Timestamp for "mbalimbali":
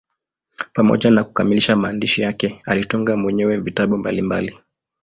3.97-4.57